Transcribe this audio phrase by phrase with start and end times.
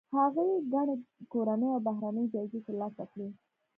[0.17, 0.95] هغې ګڼې
[1.31, 3.27] کورنۍ او بهرنۍ جایزې ترلاسه کړي.